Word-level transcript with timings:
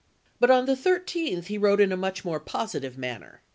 But 0.39 0.49
on 0.49 0.65
the 0.65 0.73
13th 0.75 1.45
he 1.45 1.59
wrote 1.59 1.79
in 1.79 1.91
a 1.91 1.95
much 1.95 2.25
more 2.25 2.39
positive 2.39 2.97
manner. 2.97 3.43